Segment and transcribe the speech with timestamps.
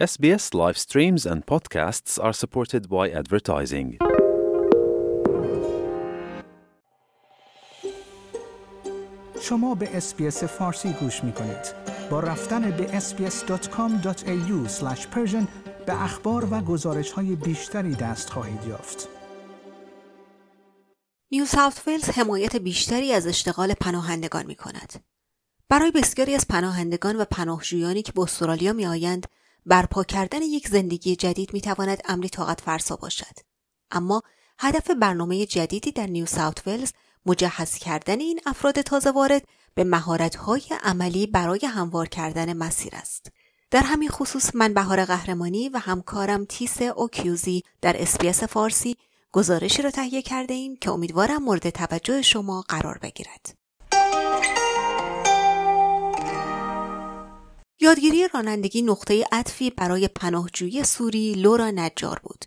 [0.00, 3.98] SBS live streams and podcasts are supported by advertising.
[9.40, 11.74] شما به SBS فارسی گوش می کنید.
[12.10, 14.68] با رفتن به sbs.com.au
[15.86, 19.08] به اخبار و گزارش های بیشتری دست خواهید یافت.
[21.32, 25.04] نیو ساوت ولز حمایت بیشتری از اشتغال پناهندگان می کند.
[25.68, 29.26] برای بسیاری از پناهندگان و پناهجویانی که به استرالیا می آیند،
[29.66, 33.34] برپا کردن یک زندگی جدید می تواند امری طاقت فرسا باشد.
[33.90, 34.22] اما
[34.58, 36.92] هدف برنامه جدیدی در نیو ساوت ولز
[37.26, 39.44] مجهز کردن این افراد تازه وارد
[39.74, 43.32] به مهارت‌های عملی برای هموار کردن مسیر است.
[43.70, 48.96] در همین خصوص من بهار قهرمانی و همکارم تیس اوکیوزی در SBS فارسی
[49.32, 53.59] گزارشی را تهیه کرده ایم که امیدوارم مورد توجه شما قرار بگیرد.
[57.82, 62.44] یادگیری رانندگی نقطه عطفی برای پناهجویی سوری لورا نجار بود.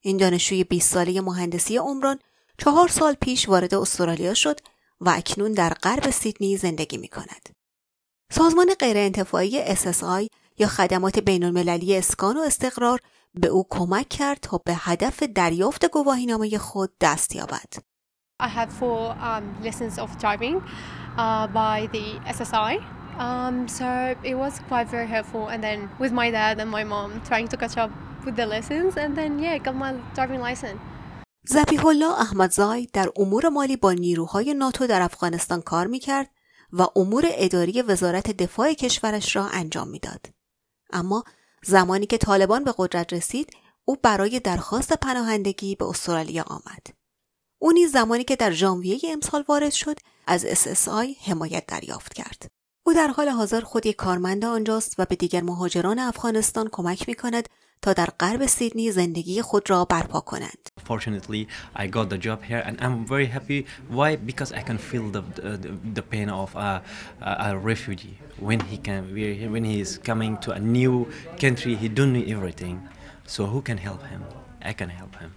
[0.00, 2.18] این دانشجوی 20 ساله مهندسی عمران
[2.58, 4.60] چهار سال پیش وارد استرالیا شد
[5.00, 7.48] و اکنون در غرب سیدنی زندگی می کند.
[8.32, 13.00] سازمان غیرانتفاعی SSI یا خدمات بین المللی اسکان و استقرار
[13.34, 17.72] به او کمک کرد تا به هدف دریافت گواهینامه خود دست یابد.
[18.40, 20.56] I had four um, lessons of driving
[21.16, 22.06] uh, by the
[22.38, 22.97] SSI.
[23.18, 23.86] Um, so
[24.22, 25.44] it was quite very helpful.
[25.52, 27.90] And then with my dad and my mom trying to catch up
[28.24, 30.80] with the lessons, and then yeah, got my driving license.
[31.44, 36.30] زبیح الله احمدزای در امور مالی با نیروهای ناتو در افغانستان کار می‌کرد
[36.72, 40.26] و امور اداری وزارت دفاع کشورش را انجام می‌داد.
[40.92, 41.24] اما
[41.62, 43.50] زمانی که طالبان به قدرت رسید
[43.84, 46.86] او برای درخواست پناهندگی به استرالیا آمد.
[47.58, 49.96] او نیز زمانی که در ژانویه امسال وارد شد
[50.26, 52.57] از SSI حمایت دریافت کرد.
[52.88, 57.14] او در حال حاضر خود یک کارمند آنجاست و به دیگر مهاجران افغانستان کمک می
[57.14, 57.48] کند
[57.82, 60.70] تا در غرب سیدنی زندگی خود را برپا کنند.
[60.88, 63.66] Fortunately, I got the job here and I'm very happy.
[63.90, 64.16] Why?
[64.16, 65.22] Because I can feel the
[65.64, 66.82] the, the pain of a,
[67.20, 68.16] a, refugee
[68.48, 69.00] when he can
[69.54, 70.94] when he is coming to a new
[71.44, 71.72] country.
[71.82, 72.76] He don't know everything.
[73.34, 74.22] So who can help him?
[74.70, 75.30] I can help him.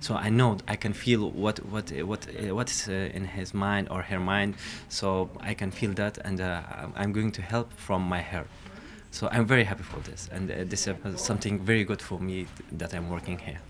[0.00, 2.22] So I know I can feel what what what
[2.58, 4.54] what's in his mind or her mind.
[4.88, 5.06] So
[5.40, 8.48] I can feel that, and uh, I'm going to help from my heart.
[9.10, 12.46] So I'm very happy for this, and uh, this is something very good for me
[12.80, 13.60] that I'm working here.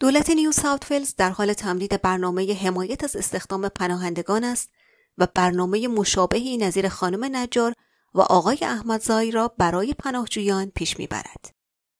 [0.00, 4.70] دولت نیو ساوت ولز در حال تمدید برنامه حمایت از استخدام پناهندگان است
[5.18, 7.74] و برنامه مشابهی نظیر خانم نجار
[8.14, 11.54] و آقای احمدزایی را برای پناهجویان پیش می‌برد.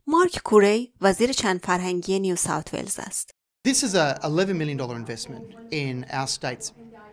[0.07, 3.35] مارک کوری وزیر چند فرهنگی نیو ساوت ولز است.
[3.65, 6.73] This is a $11 million investment in our state's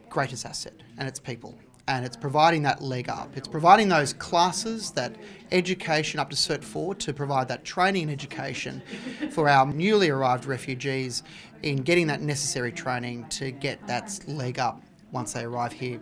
[0.09, 1.53] greatest asset, and its people.
[1.87, 3.37] And it's providing that leg up.
[3.37, 5.11] It's providing those classes, that
[5.51, 8.81] education up to Cert 4 to provide that training and education
[9.29, 11.21] for our newly arrived refugees
[11.61, 15.99] in getting that necessary training to get that leg up once they arrive here.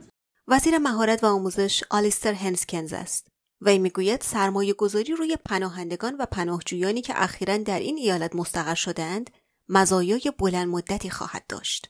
[0.48, 3.28] وزیر مهارت و آموزش آلیستر هنسکنز است.
[3.62, 9.30] و می‌گوید سرمایه گذاری روی پناهندگان و پناهجویانی که اخیرا در این ایالت مستقر شدهاند
[9.70, 11.90] مزایای بلند مدتی خواهد داشت.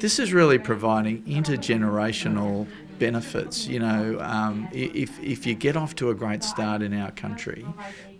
[0.00, 2.66] This is really providing intergenerational
[2.98, 3.66] benefits.
[3.66, 7.64] You know, um, if if you get off to a great start in our country,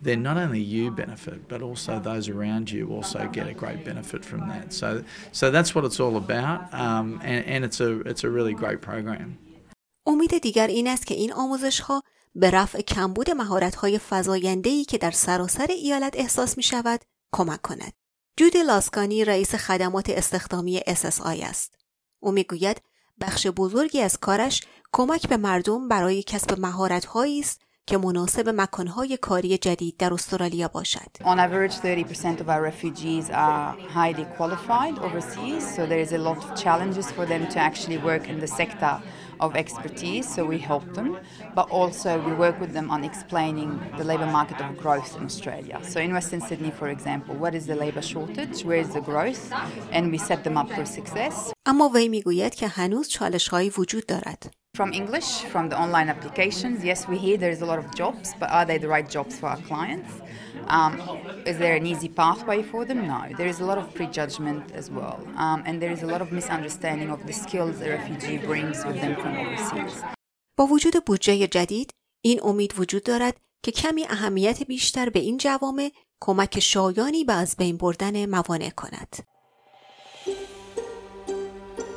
[0.06, 4.24] then not only you benefit, but also those around you also get a great benefit
[4.24, 4.66] from that.
[4.80, 4.88] So
[5.32, 8.80] so that's what it's all about, um, and and it's a it's a really great
[8.80, 9.38] program.
[10.06, 12.02] امید دیگر این است که این آموزش ها
[12.34, 17.00] به رفع کمبود مهارت های فزاینده‌ای که در سراسر ایالت احساس می شود
[17.32, 17.92] کمک کند.
[18.38, 21.74] جودی لاسکانی رئیس خدمات استخدامی SSI است.
[22.20, 22.82] او می‌گوید
[23.20, 24.62] بخش بزرگی از کارش
[24.92, 31.10] کمک به مردم برای کسب مهارت‌هایی است که مناسب مکانهای کاری جدید در استرالیا باشد.
[31.24, 36.38] On average 30% of our refugees are highly qualified overseas, so there is a lot
[36.44, 38.94] of challenges for them to actually work in the sector
[39.44, 41.08] of expertise, so we help them,
[41.58, 45.76] but also we work with them on explaining the labour market of growth in Australia.
[45.92, 49.44] So in Western Sydney, for example, what is the labour shortage, where is the growth,
[49.96, 51.52] and we set them up for success.
[51.66, 54.50] اما وی می‌گوید که هنوز چالش‌هایی وجود دارد.
[54.77, 58.49] From English, from the online applications, yes, we hear there's a lot of jobs, but
[58.49, 60.11] are they the right jobs for our clients?
[60.67, 60.93] Um,
[61.45, 62.99] is there an easy pathway for them?
[63.07, 63.21] No.
[63.37, 66.31] There is a lot of prejudgment as well, um, and there is a lot of
[66.31, 70.03] misunderstanding of the skills a refugee brings with them from overseas.
[70.57, 71.89] با وجود بودجه جدید،
[72.21, 75.91] این امید وجود دارد که کمی اهمیت بیشتر به این جوامع
[76.21, 79.15] کمک شایانی به از بین بردن موانع کند.